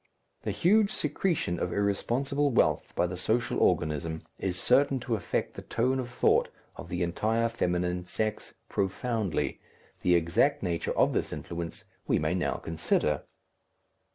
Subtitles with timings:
[0.41, 5.61] The huge secretion of irresponsible wealth by the social organism is certain to affect the
[5.61, 9.59] tone of thought of the entire feminine sex profoundly
[10.01, 13.25] the exact nature of this influence we may now consider.